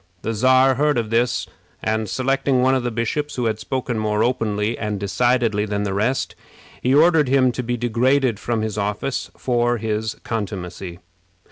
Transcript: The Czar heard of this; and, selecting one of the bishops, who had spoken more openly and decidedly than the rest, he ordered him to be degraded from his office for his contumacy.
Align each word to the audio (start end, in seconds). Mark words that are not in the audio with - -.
The 0.23 0.33
Czar 0.33 0.73
heard 0.81 0.97
of 0.97 1.11
this; 1.11 1.45
and, 1.83 2.09
selecting 2.09 2.63
one 2.63 2.73
of 2.73 2.81
the 2.81 2.89
bishops, 2.89 3.35
who 3.35 3.45
had 3.45 3.59
spoken 3.59 3.99
more 3.99 4.23
openly 4.23 4.75
and 4.75 4.99
decidedly 4.99 5.63
than 5.67 5.83
the 5.83 5.93
rest, 5.93 6.33
he 6.81 6.95
ordered 6.95 7.27
him 7.29 7.51
to 7.51 7.61
be 7.61 7.77
degraded 7.77 8.39
from 8.39 8.63
his 8.63 8.79
office 8.79 9.29
for 9.37 9.77
his 9.77 10.15
contumacy. 10.23 10.97